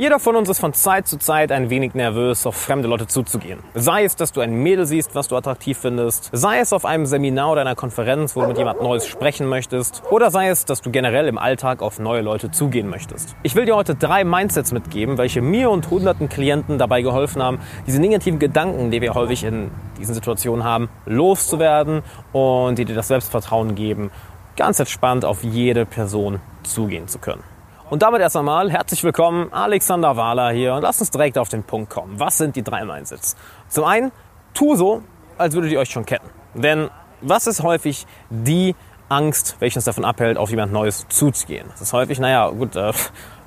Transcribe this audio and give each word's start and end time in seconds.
Jeder 0.00 0.20
von 0.20 0.36
uns 0.36 0.48
ist 0.48 0.60
von 0.60 0.74
Zeit 0.74 1.08
zu 1.08 1.18
Zeit 1.18 1.50
ein 1.50 1.70
wenig 1.70 1.92
nervös, 1.94 2.46
auf 2.46 2.54
fremde 2.54 2.86
Leute 2.86 3.08
zuzugehen. 3.08 3.58
Sei 3.74 4.04
es, 4.04 4.14
dass 4.14 4.30
du 4.30 4.40
ein 4.40 4.52
Mädel 4.52 4.86
siehst, 4.86 5.16
was 5.16 5.26
du 5.26 5.34
attraktiv 5.34 5.76
findest, 5.76 6.30
sei 6.32 6.60
es 6.60 6.72
auf 6.72 6.84
einem 6.84 7.04
Seminar 7.04 7.50
oder 7.50 7.62
einer 7.62 7.74
Konferenz, 7.74 8.36
wo 8.36 8.42
du 8.42 8.46
mit 8.46 8.58
jemand 8.58 8.80
Neues 8.80 9.08
sprechen 9.08 9.48
möchtest, 9.48 10.04
oder 10.08 10.30
sei 10.30 10.50
es, 10.50 10.64
dass 10.64 10.82
du 10.82 10.92
generell 10.92 11.26
im 11.26 11.36
Alltag 11.36 11.82
auf 11.82 11.98
neue 11.98 12.20
Leute 12.20 12.52
zugehen 12.52 12.88
möchtest. 12.88 13.34
Ich 13.42 13.56
will 13.56 13.64
dir 13.64 13.74
heute 13.74 13.96
drei 13.96 14.22
Mindsets 14.22 14.70
mitgeben, 14.70 15.18
welche 15.18 15.42
mir 15.42 15.68
und 15.68 15.90
hunderten 15.90 16.28
Klienten 16.28 16.78
dabei 16.78 17.02
geholfen 17.02 17.42
haben, 17.42 17.58
diese 17.88 18.00
negativen 18.00 18.38
Gedanken, 18.38 18.92
die 18.92 19.00
wir 19.00 19.14
häufig 19.14 19.42
in 19.42 19.72
diesen 19.98 20.14
Situationen 20.14 20.62
haben, 20.62 20.90
loszuwerden 21.06 22.04
und 22.30 22.78
die 22.78 22.84
dir 22.84 22.94
das 22.94 23.08
Selbstvertrauen 23.08 23.74
geben, 23.74 24.12
ganz 24.56 24.78
entspannt 24.78 25.24
auf 25.24 25.42
jede 25.42 25.86
Person 25.86 26.38
zugehen 26.62 27.08
zu 27.08 27.18
können. 27.18 27.42
Und 27.90 28.02
damit 28.02 28.20
erst 28.20 28.36
einmal 28.36 28.70
herzlich 28.70 29.02
willkommen, 29.02 29.50
Alexander 29.50 30.14
Wahler 30.14 30.50
hier 30.50 30.74
und 30.74 30.82
lasst 30.82 31.00
uns 31.00 31.10
direkt 31.10 31.38
auf 31.38 31.48
den 31.48 31.62
Punkt 31.62 31.88
kommen. 31.88 32.20
Was 32.20 32.36
sind 32.36 32.54
die 32.54 32.62
drei 32.62 32.84
Mindsets? 32.84 33.34
Zum 33.70 33.84
einen, 33.84 34.12
tu 34.52 34.76
so, 34.76 35.02
als 35.38 35.54
würdet 35.54 35.72
ihr 35.72 35.78
euch 35.80 35.88
schon 35.88 36.04
kennen. 36.04 36.28
Denn 36.52 36.90
was 37.22 37.46
ist 37.46 37.62
häufig 37.62 38.06
die 38.28 38.74
Angst, 39.08 39.56
welche 39.60 39.78
uns 39.78 39.86
davon 39.86 40.04
abhält, 40.04 40.36
auf 40.36 40.50
jemand 40.50 40.70
Neues 40.70 41.06
zuzugehen? 41.08 41.66
Das 41.70 41.80
ist 41.80 41.94
häufig, 41.94 42.18
naja, 42.18 42.50
gut, 42.50 42.76
äh, 42.76 42.92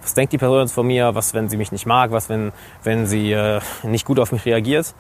was 0.02 0.16
denkt 0.16 0.34
die 0.34 0.40
Person 0.40 0.62
jetzt 0.62 0.74
von 0.74 0.88
mir? 0.88 1.14
Was, 1.14 1.36
wenn 1.36 1.48
sie 1.48 1.58
mich 1.58 1.72
nicht 1.72 1.86
mag? 1.86 2.10
Was, 2.10 2.28
wenn, 2.28 2.52
wenn 2.82 3.06
sie 3.06 3.34
äh, 3.34 3.62
nicht 3.84 4.08
gut 4.08 4.20
auf 4.20 4.32
mich 4.32 4.44
reagiert? 4.48 4.96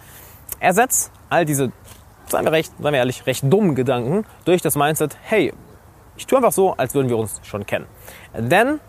Ersetzt 0.60 1.12
all 1.32 1.46
diese, 1.46 1.72
seien 2.28 2.46
wir, 2.46 2.52
recht, 2.52 2.74
seien 2.80 2.94
wir 2.94 3.00
ehrlich, 3.00 3.26
recht 3.26 3.44
dummen 3.52 3.74
Gedanken 3.74 4.24
durch 4.46 4.62
das 4.62 4.76
Mindset, 4.76 5.18
hey, 5.24 5.52
ich 6.16 6.28
tue 6.28 6.38
einfach 6.38 6.52
so, 6.52 6.74
als 6.74 6.94
würden 6.94 7.10
wir 7.10 7.18
uns 7.18 7.40
schon 7.42 7.66
kennen. 7.66 7.88
Denn 8.38 8.80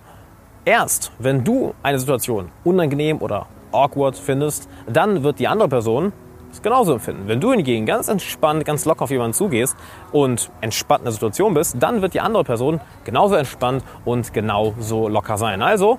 Erst 0.64 1.10
wenn 1.18 1.42
du 1.42 1.74
eine 1.82 1.98
Situation 1.98 2.52
unangenehm 2.62 3.20
oder 3.20 3.46
awkward 3.72 4.16
findest, 4.16 4.68
dann 4.86 5.24
wird 5.24 5.40
die 5.40 5.48
andere 5.48 5.68
Person 5.68 6.12
es 6.52 6.62
genauso 6.62 6.92
empfinden. 6.92 7.26
Wenn 7.26 7.40
du 7.40 7.50
hingegen 7.50 7.84
ganz 7.84 8.06
entspannt, 8.08 8.64
ganz 8.64 8.84
locker 8.84 9.02
auf 9.02 9.10
jemanden 9.10 9.34
zugehst 9.34 9.76
und 10.12 10.52
entspannt 10.60 11.00
in 11.00 11.04
der 11.06 11.12
Situation 11.12 11.54
bist, 11.54 11.76
dann 11.80 12.00
wird 12.00 12.14
die 12.14 12.20
andere 12.20 12.44
Person 12.44 12.80
genauso 13.04 13.34
entspannt 13.34 13.82
und 14.04 14.32
genauso 14.32 15.08
locker 15.08 15.36
sein. 15.36 15.62
Also, 15.62 15.98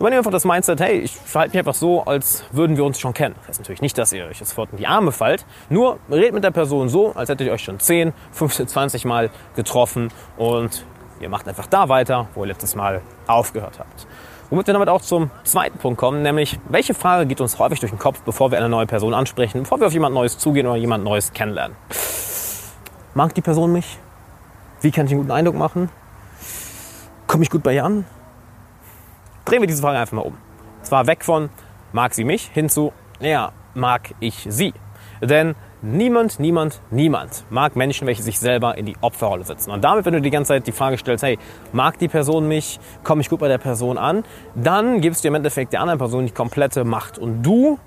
übernehmt 0.00 0.20
einfach 0.20 0.32
das 0.32 0.44
Mindset, 0.44 0.80
hey, 0.80 1.00
ich 1.00 1.12
verhalte 1.12 1.52
mich 1.52 1.58
einfach 1.58 1.74
so, 1.74 2.02
als 2.02 2.42
würden 2.50 2.76
wir 2.76 2.84
uns 2.84 2.98
schon 2.98 3.12
kennen. 3.12 3.34
Das 3.40 3.48
heißt 3.48 3.60
natürlich 3.60 3.82
nicht, 3.82 3.96
dass 3.98 4.12
ihr 4.12 4.24
euch 4.24 4.40
jetzt 4.40 4.48
sofort 4.48 4.72
in 4.72 4.78
die 4.78 4.86
Arme 4.86 5.12
fallt, 5.12 5.44
nur 5.68 5.98
redet 6.10 6.32
mit 6.32 6.42
der 6.42 6.50
Person 6.50 6.88
so, 6.88 7.12
als 7.14 7.28
hättet 7.28 7.46
ihr 7.46 7.52
euch 7.52 7.62
schon 7.62 7.78
10, 7.78 8.12
15, 8.32 8.66
20 8.66 9.04
Mal 9.04 9.30
getroffen 9.54 10.08
und 10.36 10.84
Ihr 11.20 11.28
macht 11.28 11.46
einfach 11.46 11.66
da 11.66 11.88
weiter, 11.88 12.28
wo 12.34 12.44
ihr 12.44 12.48
letztes 12.48 12.74
Mal 12.74 13.02
aufgehört 13.26 13.78
habt. 13.78 14.06
Womit 14.48 14.66
wir 14.66 14.72
damit 14.72 14.88
auch 14.88 15.02
zum 15.02 15.30
zweiten 15.44 15.78
Punkt 15.78 16.00
kommen, 16.00 16.22
nämlich 16.22 16.58
welche 16.68 16.94
Frage 16.94 17.26
geht 17.26 17.40
uns 17.40 17.58
häufig 17.58 17.78
durch 17.78 17.92
den 17.92 17.98
Kopf, 17.98 18.22
bevor 18.22 18.50
wir 18.50 18.58
eine 18.58 18.68
neue 18.68 18.86
Person 18.86 19.14
ansprechen, 19.14 19.62
bevor 19.62 19.78
wir 19.78 19.86
auf 19.86 19.92
jemand 19.92 20.14
Neues 20.14 20.38
zugehen 20.38 20.66
oder 20.66 20.76
jemand 20.76 21.04
Neues 21.04 21.32
kennenlernen. 21.32 21.76
Mag 23.14 23.34
die 23.34 23.42
Person 23.42 23.72
mich? 23.72 23.98
Wie 24.80 24.90
kann 24.90 25.06
ich 25.06 25.12
einen 25.12 25.20
guten 25.20 25.32
Eindruck 25.32 25.56
machen? 25.56 25.90
Komme 27.26 27.44
ich 27.44 27.50
gut 27.50 27.62
bei 27.62 27.74
ihr 27.74 27.84
an? 27.84 28.06
Drehen 29.44 29.60
wir 29.60 29.68
diese 29.68 29.82
Frage 29.82 29.98
einfach 29.98 30.14
mal 30.14 30.22
um. 30.22 30.36
Zwar 30.82 31.06
weg 31.06 31.22
von 31.22 31.50
mag 31.92 32.14
sie 32.14 32.24
mich 32.24 32.46
hin 32.46 32.68
zu 32.68 32.92
ja, 33.20 33.52
mag 33.74 34.14
ich 34.20 34.46
sie. 34.48 34.72
Denn 35.20 35.54
Niemand, 35.82 36.38
niemand, 36.38 36.82
niemand 36.90 37.44
mag 37.48 37.74
Menschen, 37.74 38.06
welche 38.06 38.22
sich 38.22 38.38
selber 38.38 38.76
in 38.76 38.84
die 38.84 38.96
Opferrolle 39.00 39.44
setzen. 39.44 39.70
Und 39.70 39.82
damit, 39.82 40.04
wenn 40.04 40.12
du 40.12 40.20
die 40.20 40.28
ganze 40.28 40.48
Zeit 40.48 40.66
die 40.66 40.72
Frage 40.72 40.98
stellst, 40.98 41.24
hey, 41.24 41.38
mag 41.72 41.98
die 41.98 42.08
Person 42.08 42.48
mich, 42.48 42.78
komme 43.02 43.22
ich 43.22 43.30
gut 43.30 43.40
bei 43.40 43.48
der 43.48 43.56
Person 43.56 43.96
an, 43.96 44.24
dann 44.54 45.00
gibst 45.00 45.24
du 45.24 45.28
im 45.28 45.36
Endeffekt 45.36 45.72
der 45.72 45.80
anderen 45.80 45.98
Person 45.98 46.26
die 46.26 46.32
komplette 46.32 46.84
Macht. 46.84 47.18
Und 47.18 47.42
du 47.42 47.78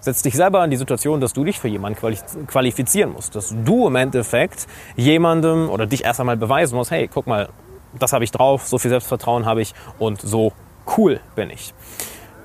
setzt 0.00 0.24
dich 0.24 0.34
selber 0.34 0.64
in 0.64 0.70
die 0.70 0.78
Situation, 0.78 1.20
dass 1.20 1.34
du 1.34 1.44
dich 1.44 1.60
für 1.60 1.68
jemanden 1.68 1.98
qualifizieren 2.46 3.12
musst. 3.12 3.36
Dass 3.36 3.54
du 3.64 3.86
im 3.86 3.96
Endeffekt 3.96 4.66
jemandem 4.96 5.68
oder 5.68 5.84
dich 5.84 6.04
erst 6.04 6.20
einmal 6.20 6.38
beweisen 6.38 6.74
musst, 6.76 6.90
hey, 6.90 7.06
guck 7.12 7.26
mal, 7.26 7.50
das 7.98 8.14
habe 8.14 8.24
ich 8.24 8.30
drauf, 8.30 8.66
so 8.66 8.78
viel 8.78 8.90
Selbstvertrauen 8.90 9.44
habe 9.44 9.60
ich 9.60 9.74
und 9.98 10.22
so 10.22 10.52
cool 10.96 11.20
bin 11.34 11.50
ich. 11.50 11.74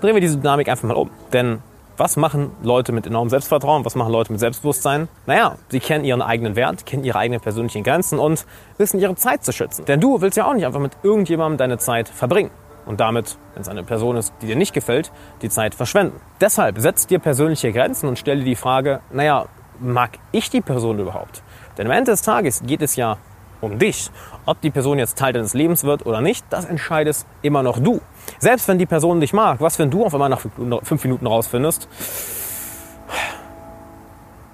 Drehen 0.02 0.16
wir 0.16 0.22
diese 0.22 0.38
Dynamik 0.38 0.68
einfach 0.68 0.88
mal 0.88 0.96
um. 0.96 1.10
Denn 1.32 1.60
was 1.98 2.16
machen 2.16 2.52
Leute 2.62 2.92
mit 2.92 3.08
enormem 3.08 3.30
Selbstvertrauen? 3.30 3.84
Was 3.84 3.96
machen 3.96 4.12
Leute 4.12 4.32
mit 4.32 4.40
Selbstbewusstsein? 4.40 5.08
Naja, 5.26 5.56
sie 5.70 5.80
kennen 5.80 6.06
ihren 6.06 6.22
eigenen 6.22 6.56
Wert, 6.56 6.86
kennen 6.86 7.04
ihre 7.04 7.18
eigenen 7.18 7.42
persönlichen 7.42 7.84
Grenzen 7.84 8.20
und 8.20 8.46
wissen 8.78 9.00
ihre 9.00 9.16
Zeit 9.16 9.44
zu 9.44 9.52
schützen. 9.52 9.86
Denn 9.86 10.00
du 10.00 10.22
willst 10.22 10.38
ja 10.38 10.48
auch 10.48 10.54
nicht 10.54 10.66
einfach 10.66 10.80
mit 10.80 10.94
irgendjemandem 11.04 11.58
deine 11.58 11.78
Zeit 11.80 12.08
verbringen 12.08 12.52
und 12.86 13.00
damit, 13.00 13.38
wenn 13.54 13.64
es 13.64 13.68
eine 13.68 13.84
Person 13.84 14.16
ist, 14.16 14.34
die 14.42 14.48
dir 14.48 14.56
nicht 14.56 14.74
gefällt, 14.74 15.12
die 15.42 15.50
Zeit 15.50 15.76
verschwenden. 15.76 16.20
Deshalb 16.40 16.78
setz 16.78 17.08
dir 17.08 17.20
persönliche 17.20 17.72
Grenzen 17.72 18.08
und 18.08 18.20
stell 18.20 18.40
dir 18.40 18.46
die 18.46 18.56
Frage, 18.56 19.02
naja, 19.12 19.48
mag 19.80 20.20
ich 20.32 20.50
die 20.50 20.62
Person 20.62 21.00
überhaupt? 21.00 21.44
Denn 21.78 21.88
am 21.88 21.94
Ende 21.94 22.12
des 22.12 22.22
Tages 22.22 22.64
geht 22.66 22.82
es 22.82 22.96
ja 22.96 23.18
um 23.62 23.80
dich. 23.80 24.10
Ob 24.46 24.62
die 24.62 24.70
Person 24.70 25.00
jetzt 25.00 25.18
Teil 25.18 25.34
deines 25.34 25.54
Lebens 25.54 25.84
wird 25.84 26.06
oder 26.06 26.22
nicht, 26.22 26.46
das 26.50 26.66
entscheidest 26.66 27.28
immer 27.42 27.64
noch 27.64 27.80
du. 27.80 28.02
Selbst 28.40 28.68
wenn 28.68 28.78
die 28.78 28.86
Person 28.86 29.20
dich 29.20 29.34
mag, 29.34 29.62
was 29.62 29.80
wenn 29.80 29.90
du 29.90 30.06
auf 30.06 30.14
einmal 30.14 30.30
nach 30.30 30.42
fünf 30.84 31.04
Minuten 31.04 31.28
rausfindest, 31.28 31.88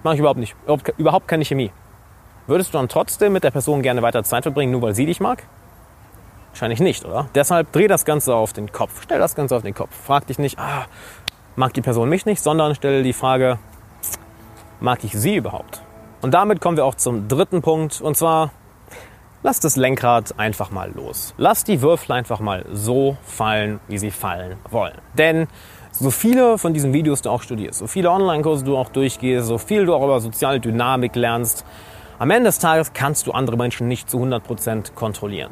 mache 0.03 0.15
ich 0.15 0.19
überhaupt 0.19 0.39
nicht. 0.39 0.55
Überhaupt 0.97 1.27
keine 1.27 1.45
Chemie. 1.45 1.71
Würdest 2.45 2.73
du 2.73 2.77
dann 2.77 2.89
trotzdem 2.89 3.33
mit 3.33 3.43
der 3.43 3.51
Person 3.51 3.81
gerne 3.81 4.01
weiter 4.01 4.23
Zeit 4.23 4.43
verbringen, 4.43 4.71
nur 4.71 4.81
weil 4.81 4.95
sie 4.95 5.05
dich 5.05 5.19
mag? 5.19 5.43
Wahrscheinlich 6.51 6.81
nicht, 6.81 7.05
oder? 7.05 7.29
Deshalb 7.33 7.71
dreh 7.71 7.87
das 7.87 8.05
Ganze 8.05 8.35
auf 8.35 8.53
den 8.53 8.71
Kopf. 8.71 9.01
Stell 9.01 9.17
das 9.17 9.33
Ganze 9.33 9.55
auf 9.55 9.63
den 9.63 9.73
Kopf. 9.73 9.89
Frag 10.05 10.27
dich 10.27 10.37
nicht, 10.39 10.59
ah, 10.59 10.85
mag 11.55 11.73
die 11.73 11.81
Person 11.81 12.09
mich 12.09 12.25
nicht, 12.25 12.43
sondern 12.43 12.75
stell 12.75 13.01
die 13.01 13.13
Frage, 13.13 13.59
mag 14.79 15.03
ich 15.03 15.13
sie 15.13 15.37
überhaupt? 15.37 15.81
Und 16.21 16.33
damit 16.33 16.61
kommen 16.61 16.77
wir 16.77 16.85
auch 16.85 16.95
zum 16.95 17.27
dritten 17.27 17.61
Punkt, 17.61 18.01
und 18.01 18.15
zwar 18.15 18.51
Lass 19.45 19.59
das 19.59 19.75
Lenkrad 19.75 20.39
einfach 20.39 20.71
mal 20.71 20.93
los. 20.95 21.33
Lass 21.37 21.65
die 21.65 21.81
Würfel 21.81 22.13
einfach 22.13 22.39
mal 22.39 22.63
so 22.71 23.17
fallen, 23.23 23.81
wie 23.89 23.97
sie 23.97 24.09
fallen 24.09 24.55
wollen. 24.69 24.93
Denn 25.17 25.47
so 25.91 26.11
viele 26.11 26.57
von 26.57 26.73
diesen 26.73 26.93
Videos 26.93 27.21
du 27.21 27.29
auch 27.29 27.41
studierst, 27.41 27.79
so 27.79 27.87
viele 27.87 28.09
Online-Kurse 28.09 28.63
du 28.63 28.77
auch 28.77 28.87
durchgehst, 28.87 29.45
so 29.45 29.57
viel 29.57 29.85
du 29.85 29.95
auch 29.95 30.03
über 30.05 30.21
soziale 30.21 30.61
Dynamik 30.61 31.17
lernst, 31.17 31.65
am 32.19 32.31
Ende 32.31 32.45
des 32.45 32.59
Tages 32.59 32.93
kannst 32.93 33.27
du 33.27 33.33
andere 33.33 33.57
Menschen 33.57 33.89
nicht 33.89 34.09
zu 34.09 34.17
100% 34.17 34.93
kontrollieren. 34.93 35.51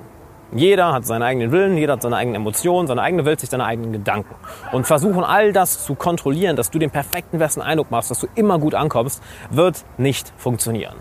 Jeder 0.53 0.93
hat 0.93 1.05
seinen 1.05 1.23
eigenen 1.23 1.51
Willen, 1.51 1.75
jeder 1.75 1.93
hat 1.93 2.01
seine 2.01 2.15
eigenen 2.15 2.35
Emotionen, 2.35 2.87
seine 2.87 3.01
eigene 3.01 3.25
Welt, 3.25 3.41
sich 3.41 3.49
seine 3.49 3.65
eigenen 3.65 3.91
Gedanken. 3.91 4.35
Und 4.71 4.87
versuchen 4.87 5.25
all 5.25 5.51
das 5.51 5.83
zu 5.83 5.95
kontrollieren, 5.95 6.55
dass 6.55 6.71
du 6.71 6.79
den 6.79 6.91
perfekten 6.91 7.39
besten 7.39 7.61
Eindruck 7.61 7.91
machst, 7.91 8.09
dass 8.09 8.21
du 8.21 8.27
immer 8.35 8.57
gut 8.57 8.73
ankommst, 8.73 9.21
wird 9.49 9.83
nicht 9.97 10.31
funktionieren. 10.37 10.95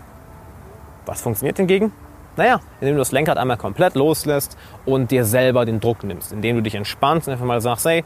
Was 1.05 1.21
funktioniert 1.21 1.55
hingegen? 1.55 1.93
Naja, 2.37 2.59
indem 2.79 2.95
du 2.95 2.99
das 2.99 3.11
Lenkrad 3.11 3.37
einmal 3.37 3.57
komplett 3.57 3.95
loslässt 3.95 4.57
und 4.85 5.11
dir 5.11 5.25
selber 5.25 5.65
den 5.65 5.79
Druck 5.79 6.03
nimmst. 6.03 6.31
Indem 6.31 6.57
du 6.57 6.61
dich 6.61 6.75
entspannst 6.75 7.27
und 7.27 7.33
einfach 7.33 7.45
mal 7.45 7.61
sagst, 7.61 7.85
hey, 7.85 8.03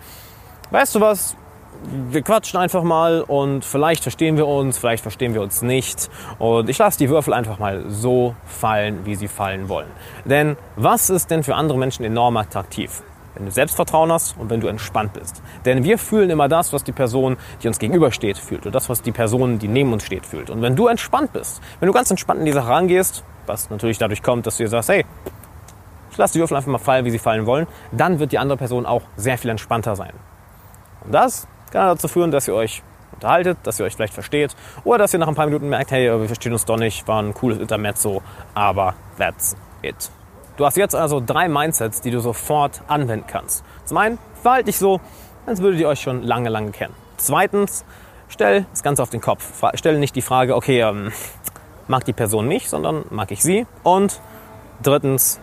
weißt 0.71 0.95
du 0.95 1.01
was, 1.01 1.35
wir 2.09 2.21
quatschen 2.21 2.59
einfach 2.59 2.83
mal 2.83 3.21
und 3.21 3.63
vielleicht 3.63 4.03
verstehen 4.03 4.37
wir 4.37 4.47
uns, 4.47 4.77
vielleicht 4.77 5.03
verstehen 5.03 5.33
wir 5.33 5.41
uns 5.41 5.61
nicht. 5.61 6.09
Und 6.39 6.69
ich 6.69 6.77
lasse 6.77 6.97
die 6.97 7.09
Würfel 7.09 7.33
einfach 7.33 7.59
mal 7.59 7.83
so 7.89 8.35
fallen, 8.45 9.05
wie 9.05 9.15
sie 9.15 9.27
fallen 9.27 9.69
wollen. 9.69 9.89
Denn 10.25 10.57
was 10.75 11.09
ist 11.09 11.31
denn 11.31 11.43
für 11.43 11.55
andere 11.55 11.77
Menschen 11.77 12.03
enorm 12.05 12.37
attraktiv? 12.37 13.03
Wenn 13.35 13.45
du 13.45 13.51
Selbstvertrauen 13.51 14.11
hast 14.11 14.37
und 14.37 14.49
wenn 14.49 14.61
du 14.61 14.67
entspannt 14.67 15.13
bist. 15.13 15.41
Denn 15.65 15.83
wir 15.83 15.97
fühlen 15.97 16.29
immer 16.29 16.47
das, 16.47 16.73
was 16.73 16.83
die 16.83 16.91
Person, 16.91 17.37
die 17.61 17.67
uns 17.67 17.79
gegenübersteht, 17.79 18.37
fühlt. 18.37 18.61
Oder 18.61 18.71
das, 18.71 18.89
was 18.89 19.01
die 19.01 19.11
Person, 19.11 19.59
die 19.59 19.67
neben 19.67 19.93
uns 19.93 20.03
steht, 20.03 20.25
fühlt. 20.25 20.49
Und 20.49 20.61
wenn 20.61 20.75
du 20.75 20.87
entspannt 20.87 21.33
bist, 21.33 21.61
wenn 21.79 21.87
du 21.87 21.93
ganz 21.93 22.09
entspannt 22.09 22.39
in 22.39 22.45
die 22.45 22.53
Sache 22.53 22.69
rangehst, 22.69 23.23
was 23.45 23.69
natürlich 23.69 23.97
dadurch 23.97 24.23
kommt, 24.23 24.47
dass 24.47 24.57
du 24.57 24.63
dir 24.63 24.69
sagst, 24.69 24.89
hey, 24.89 25.05
ich 26.11 26.17
lasse 26.17 26.33
die 26.33 26.39
Würfel 26.39 26.55
einfach 26.55 26.71
mal 26.71 26.77
fallen, 26.77 27.03
wie 27.05 27.11
sie 27.11 27.19
fallen 27.19 27.45
wollen, 27.45 27.67
dann 27.91 28.19
wird 28.19 28.31
die 28.31 28.39
andere 28.39 28.57
Person 28.57 28.85
auch 28.85 29.01
sehr 29.17 29.37
viel 29.37 29.51
entspannter 29.51 29.95
sein. 29.95 30.13
Und 31.03 31.13
das 31.13 31.47
kann 31.71 31.87
dazu 31.87 32.07
führen, 32.07 32.31
dass 32.31 32.47
ihr 32.47 32.55
euch 32.55 32.83
unterhaltet, 33.11 33.57
dass 33.63 33.79
ihr 33.79 33.85
euch 33.85 33.95
vielleicht 33.95 34.13
versteht 34.13 34.55
oder 34.83 34.99
dass 34.99 35.13
ihr 35.13 35.19
nach 35.19 35.27
ein 35.27 35.35
paar 35.35 35.45
Minuten 35.45 35.69
merkt, 35.69 35.91
hey, 35.91 36.09
wir 36.19 36.27
verstehen 36.27 36.53
uns 36.53 36.65
doch 36.65 36.77
nicht, 36.77 37.07
war 37.07 37.21
ein 37.21 37.33
cooles 37.33 37.59
Intermezzo, 37.59 38.21
aber 38.53 38.93
that's 39.17 39.55
it. 39.81 40.09
Du 40.57 40.65
hast 40.65 40.77
jetzt 40.77 40.95
also 40.95 41.21
drei 41.25 41.49
Mindsets, 41.49 41.99
die 41.99 42.11
du 42.11 42.21
sofort 42.21 42.81
anwenden 42.87 43.25
kannst. 43.27 43.65
Zum 43.83 43.97
einen, 43.97 44.17
verhalte 44.41 44.65
dich 44.65 44.77
so, 44.77 45.01
als 45.45 45.61
würdet 45.61 45.81
ihr 45.81 45.89
euch 45.89 45.99
schon 45.99 46.23
lange, 46.23 46.49
lange 46.49 46.71
kennen. 46.71 46.93
Zweitens, 47.17 47.83
stell 48.29 48.65
das 48.71 48.81
Ganze 48.81 49.03
auf 49.03 49.09
den 49.09 49.19
Kopf. 49.19 49.63
Stell 49.73 49.99
nicht 49.99 50.15
die 50.15 50.21
Frage, 50.21 50.55
okay, 50.55 50.79
ähm, 50.79 51.11
mag 51.87 52.05
die 52.05 52.13
Person 52.13 52.47
mich, 52.47 52.69
sondern 52.69 53.03
mag 53.09 53.31
ich 53.31 53.43
sie. 53.43 53.67
Und 53.83 54.21
drittens, 54.81 55.41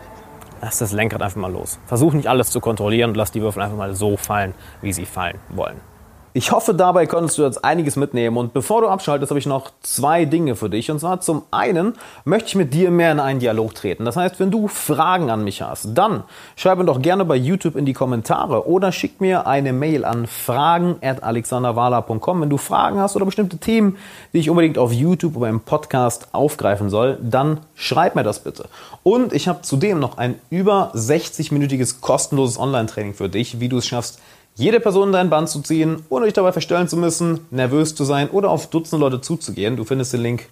lass 0.62 0.78
das 0.78 0.92
Lenkrad 0.92 1.20
einfach 1.20 1.40
mal 1.40 1.52
los. 1.52 1.78
Versuch 1.86 2.14
nicht 2.14 2.28
alles 2.28 2.50
zu 2.50 2.60
kontrollieren 2.60 3.10
und 3.10 3.16
lass 3.16 3.32
die 3.32 3.42
Würfel 3.42 3.62
einfach 3.62 3.76
mal 3.76 3.94
so 3.94 4.16
fallen, 4.16 4.54
wie 4.80 4.94
sie 4.94 5.04
fallen 5.04 5.38
wollen. 5.50 5.91
Ich 6.34 6.50
hoffe, 6.50 6.72
dabei 6.72 7.04
konntest 7.04 7.36
du 7.36 7.42
jetzt 7.42 7.62
einiges 7.62 7.96
mitnehmen. 7.96 8.38
Und 8.38 8.54
bevor 8.54 8.80
du 8.80 8.88
abschaltest, 8.88 9.30
habe 9.30 9.38
ich 9.38 9.44
noch 9.44 9.70
zwei 9.82 10.24
Dinge 10.24 10.56
für 10.56 10.70
dich. 10.70 10.90
Und 10.90 10.98
zwar 10.98 11.20
zum 11.20 11.42
einen 11.50 11.92
möchte 12.24 12.48
ich 12.48 12.54
mit 12.54 12.72
dir 12.72 12.90
mehr 12.90 13.12
in 13.12 13.20
einen 13.20 13.38
Dialog 13.38 13.74
treten. 13.74 14.06
Das 14.06 14.16
heißt, 14.16 14.40
wenn 14.40 14.50
du 14.50 14.66
Fragen 14.66 15.30
an 15.30 15.44
mich 15.44 15.60
hast, 15.60 15.88
dann 15.92 16.22
schreib 16.56 16.78
mir 16.78 16.86
doch 16.86 17.02
gerne 17.02 17.26
bei 17.26 17.36
YouTube 17.36 17.76
in 17.76 17.84
die 17.84 17.92
Kommentare 17.92 18.66
oder 18.66 18.92
schick 18.92 19.20
mir 19.20 19.46
eine 19.46 19.74
Mail 19.74 20.06
an 20.06 20.26
fragen.alexanderwala.com. 20.26 22.40
Wenn 22.40 22.48
du 22.48 22.56
Fragen 22.56 22.98
hast 22.98 23.14
oder 23.14 23.26
bestimmte 23.26 23.58
Themen, 23.58 23.98
die 24.32 24.38
ich 24.38 24.48
unbedingt 24.48 24.78
auf 24.78 24.90
YouTube 24.90 25.36
oder 25.36 25.50
im 25.50 25.60
Podcast 25.60 26.28
aufgreifen 26.32 26.88
soll, 26.88 27.18
dann 27.20 27.60
schreib 27.74 28.14
mir 28.14 28.22
das 28.22 28.38
bitte. 28.38 28.70
Und 29.02 29.34
ich 29.34 29.48
habe 29.48 29.60
zudem 29.60 30.00
noch 30.00 30.16
ein 30.16 30.36
über 30.48 30.92
60-minütiges 30.94 32.00
kostenloses 32.00 32.58
Online-Training 32.58 33.12
für 33.12 33.28
dich, 33.28 33.60
wie 33.60 33.68
du 33.68 33.76
es 33.76 33.86
schaffst, 33.86 34.18
jede 34.54 34.80
Person 34.80 35.08
in 35.08 35.12
dein 35.12 35.30
Band 35.30 35.48
zu 35.48 35.60
ziehen, 35.60 36.04
ohne 36.08 36.26
dich 36.26 36.34
dabei 36.34 36.52
verstellen 36.52 36.88
zu 36.88 36.96
müssen, 36.96 37.46
nervös 37.50 37.94
zu 37.94 38.04
sein 38.04 38.28
oder 38.30 38.50
auf 38.50 38.68
Dutzende 38.68 39.04
Leute 39.04 39.20
zuzugehen. 39.20 39.76
Du 39.76 39.84
findest 39.84 40.12
den 40.12 40.20
Link 40.20 40.48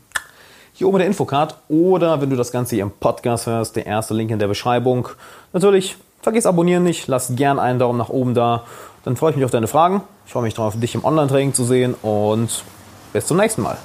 hier 0.73 0.88
oben 0.88 0.97
in 0.97 1.00
der 1.00 1.06
Infocard 1.08 1.56
oder 1.69 2.20
wenn 2.20 2.31
du 2.31 2.37
das 2.37 2.52
Ganze 2.52 2.76
hier 2.76 2.85
im 2.85 2.91
Podcast 2.91 3.47
hörst, 3.47 3.76
der 3.76 3.87
erste 3.87 4.14
Link 4.14 4.31
in 4.31 4.38
der 4.38 4.49
Beschreibung. 4.49 5.08
Natürlich, 5.52 5.97
vergiss 6.23 6.47
abonnieren 6.47 6.85
nicht, 6.85 7.06
lass 7.06 7.35
gern 7.37 7.58
einen 7.58 7.79
Daumen 7.79 7.99
nach 7.99 8.08
oben 8.08 8.35
da. 8.35 8.64
Dann 9.05 9.17
freue 9.17 9.31
ich 9.31 9.37
mich 9.37 9.44
auf 9.44 9.50
deine 9.50 9.67
Fragen. 9.67 10.03
Ich 10.26 10.32
freue 10.32 10.43
mich 10.44 10.55
darauf, 10.55 10.79
dich 10.79 10.94
im 10.94 11.05
Online-Training 11.05 11.55
zu 11.55 11.64
sehen 11.64 11.94
und 12.03 12.64
bis 13.12 13.26
zum 13.26 13.37
nächsten 13.37 13.62
Mal. 13.62 13.76